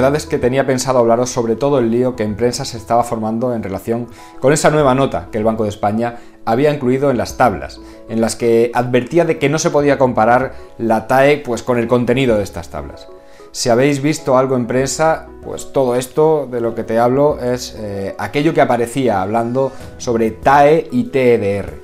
Verdad 0.00 0.16
es 0.16 0.24
que 0.24 0.38
tenía 0.38 0.66
pensado 0.66 0.98
hablaros 0.98 1.28
sobre 1.28 1.56
todo 1.56 1.78
el 1.78 1.90
lío 1.90 2.16
que 2.16 2.22
en 2.22 2.34
prensa 2.34 2.64
se 2.64 2.78
estaba 2.78 3.04
formando 3.04 3.54
en 3.54 3.62
relación 3.62 4.08
con 4.40 4.54
esa 4.54 4.70
nueva 4.70 4.94
nota 4.94 5.28
que 5.30 5.36
el 5.36 5.44
Banco 5.44 5.64
de 5.64 5.68
España 5.68 6.16
había 6.46 6.72
incluido 6.72 7.10
en 7.10 7.18
las 7.18 7.36
tablas, 7.36 7.82
en 8.08 8.22
las 8.22 8.34
que 8.34 8.70
advertía 8.72 9.26
de 9.26 9.38
que 9.38 9.50
no 9.50 9.58
se 9.58 9.68
podía 9.68 9.98
comparar 9.98 10.54
la 10.78 11.06
TAE 11.06 11.42
pues, 11.44 11.62
con 11.62 11.78
el 11.78 11.86
contenido 11.86 12.38
de 12.38 12.44
estas 12.44 12.70
tablas. 12.70 13.08
Si 13.52 13.68
habéis 13.68 14.00
visto 14.00 14.38
algo 14.38 14.56
en 14.56 14.66
prensa, 14.66 15.26
pues 15.42 15.70
todo 15.70 15.94
esto 15.96 16.48
de 16.50 16.62
lo 16.62 16.74
que 16.74 16.84
te 16.84 16.98
hablo 16.98 17.38
es 17.38 17.76
eh, 17.78 18.14
aquello 18.18 18.54
que 18.54 18.62
aparecía 18.62 19.20
hablando 19.20 19.70
sobre 19.98 20.30
TAE 20.30 20.88
y 20.90 21.04
TEDR. 21.08 21.74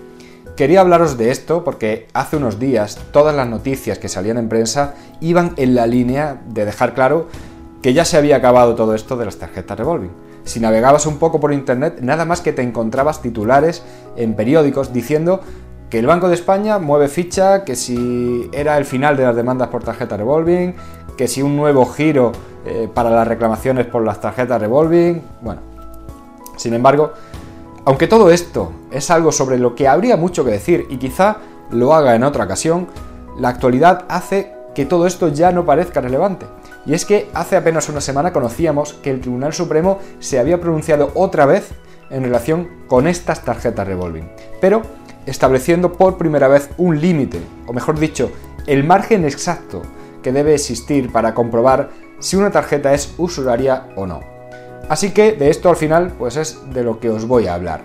Quería 0.57 0.81
hablaros 0.81 1.19
de 1.19 1.31
esto 1.31 1.65
porque 1.65 2.09
hace 2.15 2.39
unos 2.39 2.59
días 2.59 2.99
todas 3.13 3.37
las 3.37 3.47
noticias 3.47 3.99
que 3.99 4.09
salían 4.09 4.39
en 4.39 4.49
prensa 4.49 4.95
iban 5.21 5.53
en 5.59 5.75
la 5.75 5.87
línea 5.87 6.41
de 6.47 6.65
dejar 6.65 6.95
claro 6.95 7.29
que 7.87 7.95
ya 7.95 8.05
se 8.05 8.17
había 8.17 8.35
acabado 8.35 8.75
todo 8.75 8.97
esto 8.97 9.17
de 9.17 9.27
las 9.27 9.37
tarjetas 9.37 9.79
revolving. 9.79 10.11
Si 10.43 10.59
navegabas 10.59 11.07
un 11.07 11.19
poco 11.19 11.39
por 11.39 11.53
internet, 11.53 12.01
nada 12.01 12.25
más 12.25 12.41
que 12.41 12.53
te 12.53 12.61
encontrabas 12.61 13.23
titulares 13.23 13.85
en 14.17 14.35
periódicos 14.35 14.93
diciendo 14.93 15.41
que 15.89 16.01
el 16.01 16.07
Banco 16.09 16.27
de 16.27 16.35
España 16.35 16.81
mueve 16.81 17.07
ficha, 17.07 17.63
que 17.63 17.77
si 17.77 18.51
era 18.53 18.77
el 18.77 18.87
final 18.87 19.17
de 19.17 19.23
las 19.23 19.37
demandas 19.37 19.69
por 19.69 19.85
tarjeta 19.85 20.17
revolving, 20.17 20.75
que 21.17 21.29
si 21.29 21.43
un 21.43 21.57
nuevo 21.57 21.87
giro 21.87 22.33
eh, 22.65 22.91
para 22.93 23.09
las 23.09 23.29
reclamaciones 23.29 23.87
por 23.87 24.05
las 24.05 24.21
tarjetas 24.21 24.61
revolving, 24.61 25.23
bueno. 25.43 25.61
Sin 26.57 26.75
embargo, 26.75 27.13
aunque 27.85 28.09
todo 28.09 28.33
esto 28.33 28.73
es 28.91 29.13
algo 29.13 29.31
sobre 29.31 29.59
lo 29.59 29.77
que 29.77 29.87
habría 29.87 30.17
mucho 30.17 30.45
que 30.45 30.51
decir 30.51 30.89
y 30.91 30.97
quizá 30.97 31.37
lo 31.71 31.95
haga 31.95 32.17
en 32.17 32.25
otra 32.25 32.47
ocasión, 32.47 32.89
la 33.39 33.51
actualidad 33.51 34.07
hace 34.09 34.57
que 34.75 34.87
todo 34.87 35.07
esto 35.07 35.29
ya 35.29 35.53
no 35.53 35.65
parezca 35.65 36.01
relevante. 36.01 36.47
Y 36.87 36.95
es 36.95 37.05
que 37.05 37.29
hace 37.35 37.57
apenas 37.57 37.89
una 37.89 38.01
semana 38.01 38.33
conocíamos 38.33 38.95
que 38.95 39.11
el 39.11 39.21
Tribunal 39.21 39.53
Supremo 39.53 39.99
se 40.21 40.39
había 40.39 40.61
pronunciado 40.61 41.11
otra 41.15 41.45
vez 41.45 41.71
en 42.11 42.23
relación 42.23 42.69
con 42.87 43.09
estas 43.09 43.45
tarjetas 43.45 43.87
revolving, 43.87 44.31
pero 44.61 44.83
estableciendo 45.27 45.93
por 45.93 46.17
primera 46.17 46.47
vez 46.47 46.71
un 46.79 47.01
límite, 47.01 47.41
o 47.67 47.73
mejor 47.73 47.99
dicho, 47.99 48.31
el 48.67 48.85
margen 48.85 49.25
exacto 49.25 49.83
que 50.23 50.33
debe 50.33 50.55
existir 50.55 51.13
para 51.13 51.35
comprobar 51.35 51.91
si 52.21 52.37
una 52.37 52.51
tarjeta 52.51 52.95
es 52.95 53.15
usuraria 53.19 53.89
o 53.97 54.07
no. 54.07 54.21
Así 54.89 55.11
que 55.11 55.33
de 55.33 55.51
esto 55.51 55.69
al 55.69 55.77
final 55.77 56.15
pues 56.17 56.37
es 56.37 56.59
de 56.73 56.85
lo 56.85 57.01
que 57.01 57.11
os 57.11 57.27
voy 57.27 57.49
a 57.49 57.55
hablar. 57.55 57.83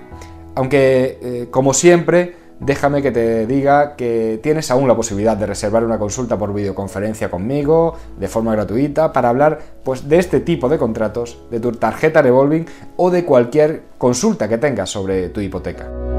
Aunque, 0.54 1.18
eh, 1.22 1.48
como 1.50 1.74
siempre, 1.74 2.36
déjame 2.62 3.02
que 3.02 3.12
te 3.12 3.48
diga 3.48 3.96
que 3.96 4.40
tienes 4.42 4.72
aún 4.72 4.88
la 4.88 4.96
posibilidad 4.96 5.36
de 5.36 5.48
reservar 5.48 5.84
una 5.84 5.98
consulta 5.98 6.38
por 6.38 6.54
videoconferencia 6.54 7.30
conmigo 7.30 7.96
de 8.18 8.28
forma 8.28 8.54
gratuita 8.54 9.12
para 9.12 9.30
hablar 9.30 9.60
pues, 9.84 10.08
de 10.08 10.20
este 10.20 10.40
tipo 10.40 10.70
de 10.70 10.78
contratos, 10.78 11.40
de 11.50 11.60
tu 11.60 11.72
tarjeta 11.74 12.22
revolving 12.22 12.66
o 12.96 13.10
de 13.10 13.26
cualquier 13.26 13.84
consulta 13.98 14.48
que 14.48 14.58
tengas 14.58 14.90
sobre 14.90 15.30
tu 15.30 15.42
hipoteca. 15.42 16.11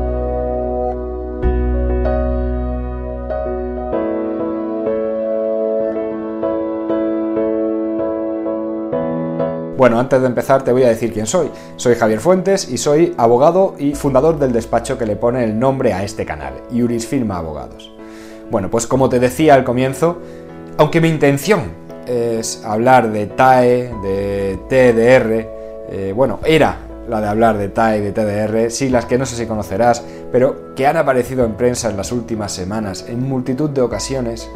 Bueno, 9.82 9.98
antes 9.98 10.20
de 10.20 10.28
empezar 10.28 10.62
te 10.62 10.70
voy 10.70 10.84
a 10.84 10.91
decir 10.91 11.12
quién 11.12 11.26
soy. 11.26 11.50
Soy 11.75 11.97
Javier 11.97 12.20
Fuentes 12.20 12.69
y 12.70 12.78
soy 12.78 13.15
abogado 13.16 13.75
y 13.81 13.97
fundador 13.97 14.38
del 14.38 14.53
despacho 14.53 14.97
que 14.97 15.06
le 15.06 15.16
pone 15.16 15.43
el 15.43 15.59
nombre 15.59 15.93
a 15.93 16.04
este 16.04 16.25
canal, 16.25 16.54
Iuris 16.70 17.04
Firma 17.04 17.38
Abogados. 17.38 17.93
Bueno, 18.48 18.70
pues 18.70 18.87
como 18.87 19.09
te 19.09 19.19
decía 19.19 19.54
al 19.54 19.65
comienzo, 19.65 20.19
aunque 20.78 21.00
mi 21.00 21.09
intención 21.09 21.72
es 22.06 22.65
hablar 22.65 23.10
de 23.10 23.26
TAE, 23.26 23.93
de 24.04 24.60
TDR, 24.69 25.48
eh, 25.91 26.12
bueno, 26.14 26.38
era 26.44 26.76
la 27.09 27.20
de 27.20 27.26
hablar 27.26 27.59
de 27.59 27.69
TAE 27.69 28.03
de 28.03 28.12
TDR, 28.12 28.70
siglas 28.70 29.06
que 29.06 29.19
no 29.19 29.26
sé 29.26 29.34
si 29.34 29.47
conocerás, 29.47 30.00
pero 30.31 30.76
que 30.76 30.87
han 30.87 30.97
aparecido 30.97 31.44
en 31.44 31.54
prensa 31.54 31.91
en 31.91 31.97
las 31.97 32.12
últimas 32.12 32.53
semanas 32.53 33.04
en 33.09 33.28
multitud 33.28 33.69
de 33.70 33.81
ocasiones 33.81 34.49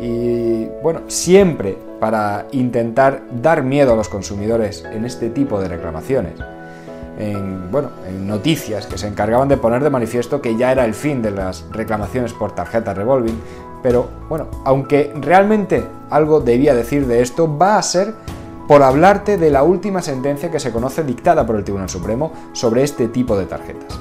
y 0.00 0.68
bueno, 0.82 1.02
siempre 1.08 1.89
para 2.00 2.46
intentar 2.52 3.22
dar 3.30 3.62
miedo 3.62 3.92
a 3.92 3.96
los 3.96 4.08
consumidores 4.08 4.84
en 4.90 5.04
este 5.04 5.30
tipo 5.30 5.60
de 5.60 5.68
reclamaciones. 5.68 6.34
En, 7.18 7.70
bueno, 7.70 7.90
en 8.08 8.26
noticias 8.26 8.86
que 8.86 8.96
se 8.96 9.06
encargaban 9.06 9.48
de 9.48 9.58
poner 9.58 9.84
de 9.84 9.90
manifiesto 9.90 10.40
que 10.40 10.56
ya 10.56 10.72
era 10.72 10.86
el 10.86 10.94
fin 10.94 11.20
de 11.20 11.30
las 11.30 11.66
reclamaciones 11.70 12.32
por 12.32 12.52
tarjeta 12.52 12.94
revolving, 12.94 13.38
pero 13.82 14.08
bueno, 14.28 14.48
aunque 14.64 15.12
realmente 15.20 15.84
algo 16.08 16.40
debía 16.40 16.74
decir 16.74 17.06
de 17.06 17.20
esto, 17.20 17.58
va 17.58 17.76
a 17.76 17.82
ser 17.82 18.14
por 18.66 18.82
hablarte 18.82 19.36
de 19.36 19.50
la 19.50 19.62
última 19.62 20.00
sentencia 20.00 20.50
que 20.50 20.60
se 20.60 20.70
conoce 20.70 21.02
dictada 21.02 21.44
por 21.44 21.56
el 21.56 21.64
Tribunal 21.64 21.90
Supremo 21.90 22.32
sobre 22.52 22.82
este 22.82 23.08
tipo 23.08 23.36
de 23.36 23.46
tarjetas. 23.46 23.98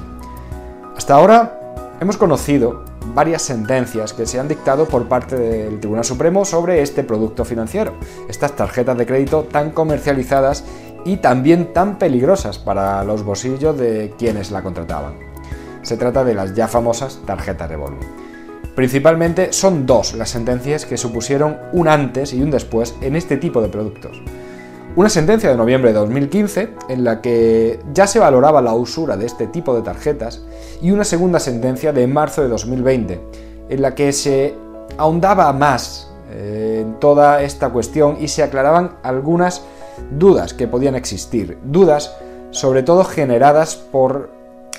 Hasta 0.95 1.15
ahora 1.15 1.59
hemos 1.99 2.17
conocido 2.17 2.83
varias 3.13 3.41
sentencias 3.41 4.13
que 4.13 4.25
se 4.25 4.39
han 4.39 4.47
dictado 4.47 4.85
por 4.85 5.07
parte 5.07 5.35
del 5.35 5.79
Tribunal 5.79 6.05
Supremo 6.05 6.45
sobre 6.45 6.81
este 6.81 7.03
producto 7.03 7.45
financiero, 7.45 7.93
estas 8.29 8.55
tarjetas 8.55 8.97
de 8.97 9.05
crédito 9.05 9.43
tan 9.43 9.71
comercializadas 9.71 10.63
y 11.05 11.17
también 11.17 11.73
tan 11.73 11.97
peligrosas 11.97 12.59
para 12.59 13.03
los 13.03 13.23
bolsillos 13.23 13.77
de 13.77 14.13
quienes 14.17 14.51
la 14.51 14.61
contrataban. 14.61 15.15
Se 15.81 15.97
trata 15.97 16.23
de 16.23 16.35
las 16.35 16.53
ya 16.55 16.67
famosas 16.67 17.19
tarjetas 17.25 17.69
revolving. 17.69 18.07
Principalmente 18.75 19.51
son 19.51 19.85
dos 19.85 20.13
las 20.13 20.29
sentencias 20.29 20.85
que 20.85 20.97
supusieron 20.97 21.57
un 21.73 21.87
antes 21.87 22.33
y 22.33 22.41
un 22.41 22.51
después 22.51 22.95
en 23.01 23.15
este 23.15 23.37
tipo 23.37 23.61
de 23.61 23.69
productos. 23.69 24.21
Una 24.95 25.07
sentencia 25.07 25.49
de 25.49 25.55
noviembre 25.55 25.93
de 25.93 25.99
2015 25.99 26.73
en 26.89 27.03
la 27.03 27.21
que 27.21 27.79
ya 27.93 28.07
se 28.07 28.19
valoraba 28.19 28.61
la 28.61 28.73
usura 28.73 29.17
de 29.17 29.27
este 29.27 29.45
tipo 29.47 29.75
de 29.75 29.83
tarjetas 29.83 30.41
y 30.81 30.91
una 30.91 31.03
segunda 31.03 31.39
sentencia 31.39 31.93
de 31.93 32.07
marzo 32.07 32.41
de 32.41 32.49
2020 32.49 33.21
en 33.69 33.81
la 33.81 33.93
que 33.93 34.11
se 34.11 34.55
ahondaba 34.97 35.53
más 35.53 36.11
eh, 36.31 36.79
en 36.81 36.99
toda 36.99 37.43
esta 37.43 37.69
cuestión 37.69 38.17
y 38.19 38.29
se 38.29 38.41
aclaraban 38.41 38.97
algunas 39.03 39.61
dudas 40.17 40.55
que 40.55 40.67
podían 40.67 40.95
existir, 40.95 41.59
dudas 41.63 42.15
sobre 42.49 42.81
todo 42.81 43.03
generadas 43.03 43.75
por 43.75 44.31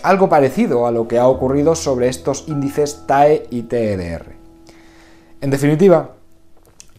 algo 0.02 0.28
parecido 0.28 0.86
a 0.86 0.90
lo 0.90 1.06
que 1.06 1.18
ha 1.18 1.28
ocurrido 1.28 1.76
sobre 1.76 2.08
estos 2.08 2.48
índices 2.48 3.04
TAE 3.06 3.46
y 3.50 3.62
TEDR. 3.62 4.24
En 5.40 5.50
definitiva, 5.50 6.16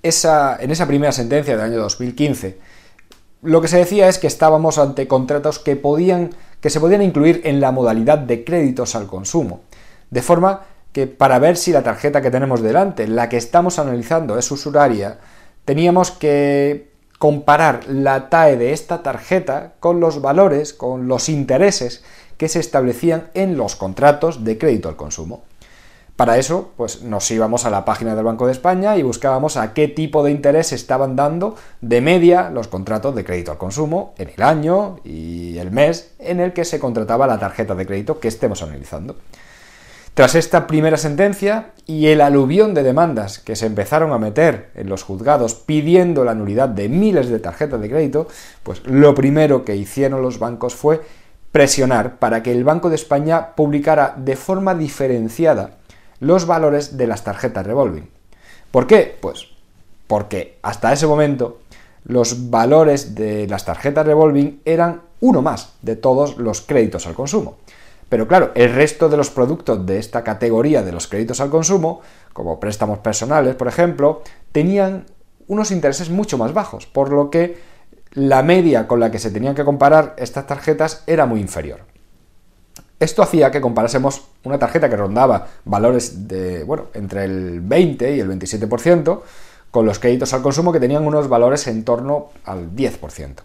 esa, 0.01 0.57
en 0.59 0.71
esa 0.71 0.87
primera 0.87 1.11
sentencia 1.11 1.55
del 1.55 1.65
año 1.65 1.79
2015, 1.79 2.70
lo 3.41 3.61
que 3.61 3.67
se 3.67 3.77
decía 3.77 4.07
es 4.07 4.19
que 4.19 4.27
estábamos 4.27 4.77
ante 4.77 5.07
contratos 5.07 5.59
que, 5.59 5.75
podían, 5.75 6.31
que 6.59 6.69
se 6.69 6.79
podían 6.79 7.01
incluir 7.01 7.41
en 7.43 7.59
la 7.59 7.71
modalidad 7.71 8.19
de 8.19 8.43
créditos 8.43 8.95
al 8.95 9.07
consumo, 9.07 9.61
de 10.09 10.21
forma 10.21 10.61
que 10.91 11.07
para 11.07 11.39
ver 11.39 11.57
si 11.57 11.71
la 11.71 11.83
tarjeta 11.83 12.21
que 12.21 12.31
tenemos 12.31 12.61
delante, 12.61 13.07
la 13.07 13.29
que 13.29 13.37
estamos 13.37 13.79
analizando, 13.79 14.37
es 14.37 14.51
usuraria, 14.51 15.19
teníamos 15.65 16.11
que 16.11 16.91
comparar 17.17 17.87
la 17.87 18.29
TAE 18.29 18.57
de 18.57 18.73
esta 18.73 19.03
tarjeta 19.03 19.73
con 19.79 19.99
los 19.99 20.21
valores, 20.21 20.73
con 20.73 21.07
los 21.07 21.29
intereses 21.29 22.03
que 22.37 22.49
se 22.49 22.59
establecían 22.59 23.29
en 23.33 23.57
los 23.57 23.75
contratos 23.75 24.43
de 24.43 24.57
crédito 24.57 24.89
al 24.89 24.95
consumo. 24.95 25.43
Para 26.21 26.37
eso, 26.37 26.69
pues 26.77 27.01
nos 27.01 27.31
íbamos 27.31 27.65
a 27.65 27.71
la 27.71 27.83
página 27.83 28.13
del 28.13 28.23
Banco 28.23 28.45
de 28.45 28.51
España 28.51 28.95
y 28.95 29.01
buscábamos 29.01 29.57
a 29.57 29.73
qué 29.73 29.87
tipo 29.87 30.23
de 30.23 30.29
interés 30.29 30.71
estaban 30.71 31.15
dando 31.15 31.55
de 31.81 31.99
media 31.99 32.51
los 32.51 32.67
contratos 32.67 33.15
de 33.15 33.25
crédito 33.25 33.49
al 33.49 33.57
consumo 33.57 34.13
en 34.19 34.29
el 34.29 34.43
año 34.43 34.99
y 35.03 35.57
el 35.57 35.71
mes 35.71 36.13
en 36.19 36.39
el 36.39 36.53
que 36.53 36.63
se 36.63 36.79
contrataba 36.79 37.25
la 37.25 37.39
tarjeta 37.39 37.73
de 37.73 37.87
crédito 37.87 38.19
que 38.19 38.27
estemos 38.27 38.61
analizando. 38.61 39.15
Tras 40.13 40.35
esta 40.35 40.67
primera 40.67 40.97
sentencia 40.97 41.71
y 41.87 42.05
el 42.05 42.21
aluvión 42.21 42.75
de 42.75 42.83
demandas 42.83 43.39
que 43.39 43.55
se 43.55 43.65
empezaron 43.65 44.13
a 44.13 44.19
meter 44.19 44.69
en 44.75 44.89
los 44.89 45.01
juzgados 45.01 45.55
pidiendo 45.55 46.23
la 46.23 46.35
nulidad 46.35 46.69
de 46.69 46.87
miles 46.87 47.29
de 47.29 47.39
tarjetas 47.39 47.81
de 47.81 47.89
crédito, 47.89 48.27
pues 48.61 48.85
lo 48.85 49.15
primero 49.15 49.65
que 49.65 49.75
hicieron 49.75 50.21
los 50.21 50.37
bancos 50.37 50.75
fue 50.75 51.01
presionar 51.51 52.19
para 52.19 52.43
que 52.43 52.51
el 52.51 52.63
Banco 52.63 52.89
de 52.89 52.95
España 52.95 53.55
publicara 53.55 54.13
de 54.17 54.35
forma 54.35 54.75
diferenciada 54.75 55.80
los 56.21 56.45
valores 56.45 56.95
de 56.97 57.07
las 57.07 57.25
tarjetas 57.25 57.65
revolving. 57.67 58.09
¿Por 58.71 58.87
qué? 58.87 59.17
Pues 59.19 59.47
porque 60.07 60.57
hasta 60.61 60.91
ese 60.91 61.07
momento 61.07 61.59
los 62.03 62.49
valores 62.49 63.15
de 63.15 63.47
las 63.47 63.65
tarjetas 63.65 64.05
revolving 64.05 64.61
eran 64.65 65.01
uno 65.21 65.41
más 65.41 65.73
de 65.81 65.95
todos 65.95 66.37
los 66.37 66.61
créditos 66.61 67.07
al 67.07 67.13
consumo. 67.13 67.57
Pero 68.09 68.27
claro, 68.27 68.51
el 68.55 68.73
resto 68.73 69.07
de 69.07 69.15
los 69.15 69.29
productos 69.29 69.85
de 69.85 69.97
esta 69.99 70.21
categoría 70.23 70.83
de 70.83 70.91
los 70.91 71.07
créditos 71.07 71.39
al 71.39 71.49
consumo, 71.49 72.01
como 72.33 72.59
préstamos 72.59 72.99
personales, 72.99 73.55
por 73.55 73.69
ejemplo, 73.69 74.21
tenían 74.51 75.05
unos 75.47 75.71
intereses 75.71 76.09
mucho 76.09 76.37
más 76.37 76.53
bajos, 76.53 76.85
por 76.85 77.11
lo 77.11 77.29
que 77.29 77.57
la 78.11 78.43
media 78.43 78.87
con 78.87 78.99
la 78.99 79.11
que 79.11 79.19
se 79.19 79.31
tenían 79.31 79.55
que 79.55 79.63
comparar 79.63 80.15
estas 80.17 80.45
tarjetas 80.45 81.03
era 81.07 81.25
muy 81.25 81.39
inferior. 81.39 81.90
Esto 83.01 83.23
hacía 83.23 83.49
que 83.49 83.61
comparásemos 83.61 84.21
una 84.43 84.59
tarjeta 84.59 84.87
que 84.87 84.95
rondaba 84.95 85.47
valores 85.65 86.27
de, 86.27 86.63
bueno, 86.63 86.85
entre 86.93 87.25
el 87.25 87.59
20 87.59 88.15
y 88.15 88.19
el 88.19 88.29
27%, 88.29 89.21
con 89.71 89.87
los 89.87 89.97
créditos 89.97 90.35
al 90.35 90.43
consumo 90.43 90.71
que 90.71 90.79
tenían 90.79 91.07
unos 91.07 91.27
valores 91.27 91.65
en 91.65 91.83
torno 91.83 92.29
al 92.45 92.69
10%. 92.75 93.37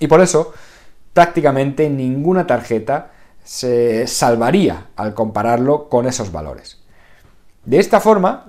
Y 0.00 0.08
por 0.08 0.20
eso, 0.20 0.52
prácticamente 1.12 1.88
ninguna 1.88 2.44
tarjeta 2.44 3.12
se 3.44 4.08
salvaría 4.08 4.88
al 4.96 5.14
compararlo 5.14 5.88
con 5.88 6.08
esos 6.08 6.32
valores. 6.32 6.78
De 7.64 7.78
esta 7.78 8.00
forma, 8.00 8.46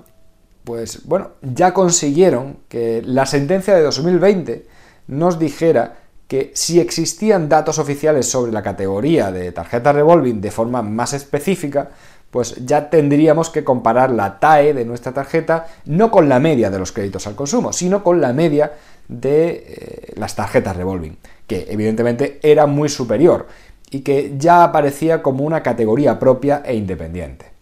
pues 0.64 1.06
bueno, 1.06 1.30
ya 1.42 1.72
consiguieron 1.72 2.58
que 2.68 3.02
la 3.06 3.26
sentencia 3.26 3.76
de 3.76 3.82
2020 3.82 4.66
nos 5.06 5.38
dijera 5.38 5.98
que 6.28 6.52
si 6.54 6.80
existían 6.80 7.48
datos 7.48 7.78
oficiales 7.78 8.28
sobre 8.28 8.52
la 8.52 8.62
categoría 8.62 9.30
de 9.30 9.52
tarjeta 9.52 9.92
revolving 9.92 10.40
de 10.40 10.50
forma 10.50 10.82
más 10.82 11.12
específica, 11.12 11.90
pues 12.30 12.66
ya 12.66 12.90
tendríamos 12.90 13.50
que 13.50 13.62
comparar 13.62 14.10
la 14.10 14.40
TAE 14.40 14.74
de 14.74 14.84
nuestra 14.84 15.12
tarjeta 15.12 15.66
no 15.84 16.10
con 16.10 16.28
la 16.28 16.40
media 16.40 16.70
de 16.70 16.78
los 16.78 16.90
créditos 16.90 17.26
al 17.26 17.36
consumo, 17.36 17.72
sino 17.72 18.02
con 18.02 18.20
la 18.20 18.32
media 18.32 18.72
de 19.06 19.48
eh, 19.50 20.12
las 20.16 20.34
tarjetas 20.34 20.76
revolving, 20.76 21.16
que 21.46 21.66
evidentemente 21.68 22.40
era 22.42 22.66
muy 22.66 22.88
superior 22.88 23.46
y 23.90 24.00
que 24.00 24.34
ya 24.36 24.64
aparecía 24.64 25.22
como 25.22 25.44
una 25.44 25.62
categoría 25.62 26.18
propia 26.18 26.62
e 26.64 26.74
independiente. 26.74 27.52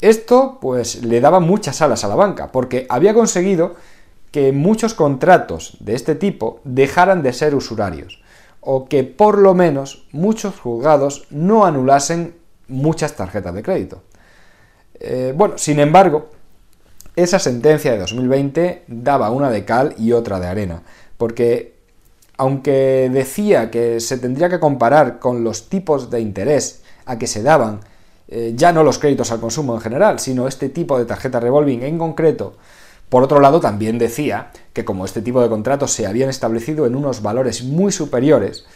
Esto 0.00 0.58
pues 0.60 1.04
le 1.04 1.20
daba 1.20 1.38
muchas 1.38 1.80
alas 1.80 2.02
a 2.04 2.08
la 2.08 2.16
banca, 2.16 2.50
porque 2.50 2.86
había 2.88 3.14
conseguido 3.14 3.76
que 4.34 4.50
muchos 4.50 4.94
contratos 4.94 5.76
de 5.78 5.94
este 5.94 6.16
tipo 6.16 6.58
dejaran 6.64 7.22
de 7.22 7.32
ser 7.32 7.54
usurarios, 7.54 8.20
o 8.60 8.88
que 8.88 9.04
por 9.04 9.38
lo 9.38 9.54
menos 9.54 10.08
muchos 10.10 10.58
juzgados 10.58 11.28
no 11.30 11.64
anulasen 11.64 12.34
muchas 12.66 13.14
tarjetas 13.14 13.54
de 13.54 13.62
crédito. 13.62 14.02
Eh, 14.98 15.32
bueno, 15.36 15.56
sin 15.56 15.78
embargo, 15.78 16.30
esa 17.14 17.38
sentencia 17.38 17.92
de 17.92 17.98
2020 17.98 18.82
daba 18.88 19.30
una 19.30 19.50
de 19.50 19.64
cal 19.64 19.94
y 19.98 20.10
otra 20.10 20.40
de 20.40 20.48
arena, 20.48 20.82
porque 21.16 21.76
aunque 22.36 23.08
decía 23.12 23.70
que 23.70 24.00
se 24.00 24.18
tendría 24.18 24.48
que 24.48 24.58
comparar 24.58 25.20
con 25.20 25.44
los 25.44 25.68
tipos 25.68 26.10
de 26.10 26.18
interés 26.18 26.82
a 27.06 27.18
que 27.18 27.28
se 27.28 27.44
daban, 27.44 27.82
eh, 28.26 28.54
ya 28.56 28.72
no 28.72 28.82
los 28.82 28.98
créditos 28.98 29.30
al 29.30 29.38
consumo 29.38 29.76
en 29.76 29.80
general, 29.80 30.18
sino 30.18 30.48
este 30.48 30.70
tipo 30.70 30.98
de 30.98 31.04
tarjeta 31.04 31.38
revolving 31.38 31.84
en 31.84 31.98
concreto, 31.98 32.56
por 33.08 33.22
otro 33.22 33.40
lado 33.40 33.60
también 33.60 33.98
decía 33.98 34.50
que 34.72 34.84
como 34.84 35.04
este 35.04 35.22
tipo 35.22 35.40
de 35.42 35.48
contratos 35.48 35.92
se 35.92 36.06
habían 36.06 36.28
establecido 36.28 36.86
en 36.86 36.96
unos 36.96 37.22
valores 37.22 37.62
muy 37.62 37.92
superiores, 37.92 38.66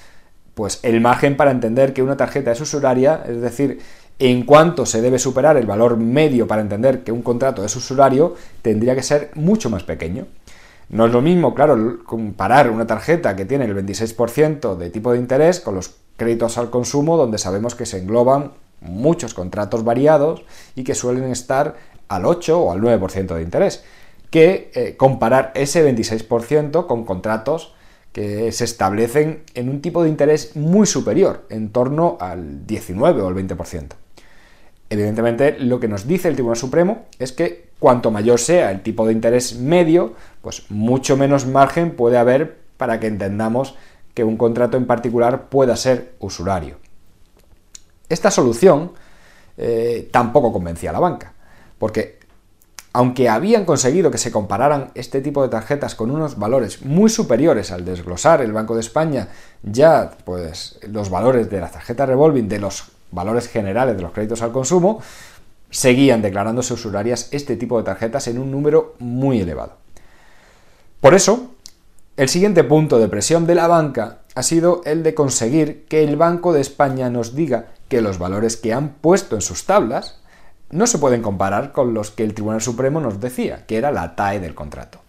pues 0.55 0.81
el 0.83 1.01
margen 1.01 1.37
para 1.37 1.51
entender 1.51 1.93
que 1.93 2.03
una 2.03 2.17
tarjeta 2.17 2.53
es 2.53 2.61
usuraria, 2.61 3.23
es 3.27 3.41
decir, 3.41 3.81
en 4.19 4.45
cuanto 4.45 4.87
se 4.87 5.01
debe 5.01 5.19
superar 5.19 5.57
el 5.57 5.67
valor 5.67 5.97
medio 5.97 6.47
para 6.49 6.63
entender 6.63 7.05
que 7.05 7.13
un 7.13 7.23
contrato 7.23 7.65
es 7.65 7.77
usurario, 7.77 8.35
tendría 8.63 8.95
que 8.95 9.03
ser 9.03 9.31
mucho 9.35 9.71
más 9.71 9.85
pequeño. 9.85 10.27
No 10.89 11.07
es 11.07 11.13
lo 11.13 11.21
mismo, 11.21 11.55
claro, 11.55 11.99
comparar 12.05 12.71
una 12.71 12.87
tarjeta 12.87 13.37
que 13.37 13.45
tiene 13.45 13.67
el 13.67 13.77
26% 13.77 14.77
de 14.77 14.91
tipo 14.91 15.13
de 15.13 15.19
interés 15.19 15.61
con 15.61 15.75
los 15.75 15.95
créditos 16.17 16.59
al 16.59 16.71
consumo, 16.71 17.17
donde 17.17 17.39
sabemos 17.39 17.75
que 17.75 17.87
se 17.87 17.99
engloban 17.99 18.53
muchos 18.81 19.35
contratos 19.35 19.85
variados 19.85 20.43
y 20.75 20.85
que 20.85 20.95
suelen 20.95 21.31
estar 21.31 21.77
al 22.09 22.25
8 22.25 22.59
o 22.59 22.73
al 22.73 22.81
9% 22.81 23.35
de 23.35 23.43
interés, 23.43 23.85
que 24.31 24.71
eh, 24.75 24.97
comparar 24.97 25.53
ese 25.55 25.85
26% 25.85 26.87
con 26.87 27.05
contratos 27.05 27.75
que 28.13 28.51
se 28.53 28.65
establecen 28.65 29.43
en 29.55 29.69
un 29.69 29.81
tipo 29.81 30.03
de 30.03 30.09
interés 30.09 30.57
muy 30.57 30.87
superior, 30.87 31.47
en 31.51 31.71
torno 31.71 32.17
al 32.21 32.67
19 32.67 33.23
o 33.23 33.29
al 33.29 33.35
20%. 33.35 33.89
Evidentemente, 34.91 35.59
lo 35.59 35.79
que 35.81 35.89
nos 35.89 36.07
dice 36.07 36.29
el 36.29 36.35
Tribunal 36.35 36.57
Supremo 36.57 37.07
es 37.19 37.33
que 37.33 37.69
cuanto 37.79 38.11
mayor 38.11 38.41
sea 38.41 38.71
el 38.71 38.83
tipo 38.83 39.07
de 39.07 39.13
interés 39.13 39.57
medio, 39.57 40.15
pues 40.41 40.71
mucho 40.71 41.17
menos 41.17 41.47
margen 41.47 41.95
puede 41.95 42.17
haber 42.17 42.59
para 42.77 42.99
que 42.99 43.07
entendamos 43.07 43.77
que 44.15 44.25
un 44.25 44.37
contrato 44.37 44.77
en 44.77 44.87
particular 44.87 45.49
pueda 45.49 45.77
ser 45.77 46.15
usurario. 46.19 46.77
Esta 48.09 48.31
solución 48.31 48.93
eh, 49.59 50.09
tampoco 50.11 50.53
convencía 50.53 50.91
a 50.91 50.95
la 50.95 51.01
banca, 51.01 51.35
porque 51.79 52.18
aunque 52.93 53.29
habían 53.29 53.65
conseguido 53.65 54.11
que 54.11 54.19
se 54.19 54.33
compararan 54.33 54.91
este 54.95 55.21
tipo 55.21 55.43
de 55.43 55.49
tarjetas 55.49 55.95
con 55.95 56.11
unos 56.11 56.39
valores 56.39 56.85
muy 56.85 57.11
superiores 57.11 57.71
al 57.71 57.85
desglosar 57.85 58.41
el 58.41 58.53
Banco 58.53 58.75
de 58.75 58.81
España 58.81 59.29
ya 59.63 60.13
pues 60.25 60.79
los 60.91 61.11
valores 61.11 61.51
de 61.51 61.61
la 61.61 61.71
tarjeta 61.71 62.07
revolving 62.07 62.49
de 62.49 62.61
los 62.61 62.93
valores 63.11 63.49
generales 63.49 63.97
de 63.97 64.03
los 64.03 64.13
créditos 64.13 64.43
al 64.43 64.53
consumo, 64.53 65.01
seguían 65.71 66.23
declarándose 66.23 66.75
usurarias 66.75 67.29
este 67.31 67.57
tipo 67.57 67.79
de 67.79 67.85
tarjetas 67.85 68.29
en 68.29 68.39
un 68.39 68.51
número 68.51 68.95
muy 68.99 69.41
elevado. 69.41 69.77
Por 71.01 71.15
eso, 71.15 71.53
el 72.17 72.29
siguiente 72.29 72.65
punto 72.65 72.99
de 72.99 73.09
presión 73.09 73.47
de 73.47 73.55
la 73.55 73.69
banca 73.69 74.19
ha 74.35 74.43
sido 74.43 74.83
el 74.85 75.03
de 75.03 75.15
conseguir 75.15 75.85
que 75.87 76.05
el 76.05 76.17
Banco 76.17 76.53
de 76.53 76.61
España 76.61 77.11
nos 77.11 77.35
diga 77.35 77.67
que 77.89 78.01
los 78.01 78.19
valores 78.19 78.57
que 78.57 78.73
han 78.73 78.91
puesto 78.95 79.37
en 79.37 79.43
sus 79.43 79.67
tablas 79.67 80.21
no 80.71 80.87
se 80.87 80.99
pueden 80.99 81.23
comparar 81.23 81.73
con 81.73 81.95
los 81.95 82.11
que 82.11 82.25
el 82.25 82.35
Tribunal 82.35 82.61
Supremo 82.61 83.01
nos 83.01 83.21
decía, 83.21 83.65
que 83.67 83.77
era 83.77 83.91
la 83.91 84.15
TAE 84.17 84.41
del 84.41 84.55
contrato. 84.55 85.01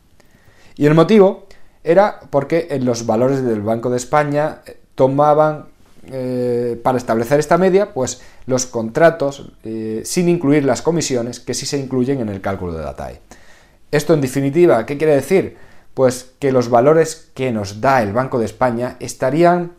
Y 0.75 0.85
el 0.85 0.93
motivo 0.93 1.47
era 1.83 2.21
porque 2.29 2.67
en 2.71 2.85
los 2.85 3.05
valores 3.05 3.43
del 3.43 3.61
Banco 3.61 3.89
de 3.89 3.97
España 3.97 4.61
eh, 4.65 4.77
tomaban 4.95 5.65
eh, 6.11 6.79
para 6.81 6.97
establecer 6.97 7.39
esta 7.39 7.57
media, 7.57 7.93
pues 7.93 8.21
los 8.45 8.65
contratos 8.65 9.51
eh, 9.63 10.01
sin 10.05 10.29
incluir 10.29 10.63
las 10.63 10.81
comisiones 10.81 11.39
que 11.39 11.53
sí 11.53 11.65
se 11.65 11.77
incluyen 11.77 12.21
en 12.21 12.29
el 12.29 12.41
cálculo 12.41 12.73
de 12.73 12.83
la 12.83 12.95
TAE. 12.95 13.19
Esto 13.91 14.13
en 14.13 14.21
definitiva, 14.21 14.85
¿qué 14.85 14.97
quiere 14.97 15.15
decir? 15.15 15.57
Pues 15.93 16.31
que 16.39 16.51
los 16.51 16.69
valores 16.69 17.29
que 17.33 17.51
nos 17.51 17.81
da 17.81 18.01
el 18.01 18.13
Banco 18.13 18.39
de 18.39 18.45
España 18.45 18.95
estarían, 18.99 19.73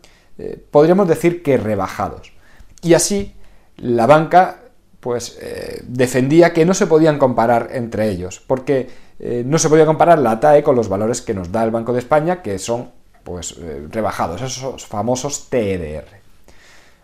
podríamos 0.69 1.07
decir 1.07 1.43
que 1.43 1.57
rebajados. 1.57 2.33
Y 2.81 2.93
así 2.93 3.33
la 3.77 4.05
banca 4.05 4.60
pues 5.01 5.37
defendía 5.83 6.53
que 6.53 6.65
no 6.65 6.73
se 6.73 6.87
podían 6.87 7.17
comparar 7.17 7.69
entre 7.73 8.09
ellos, 8.09 8.41
porque 8.45 8.87
no 9.19 9.57
se 9.59 9.67
podía 9.67 9.85
comparar 9.85 10.19
la 10.19 10.39
TAE 10.39 10.63
con 10.63 10.75
los 10.75 10.87
valores 10.87 11.21
que 11.21 11.33
nos 11.33 11.51
da 11.51 11.63
el 11.63 11.71
Banco 11.71 11.91
de 11.91 11.99
España, 11.99 12.41
que 12.41 12.57
son 12.59 12.91
pues 13.23 13.55
rebajados, 13.89 14.41
esos 14.41 14.85
famosos 14.85 15.49
TEDR. 15.49 16.05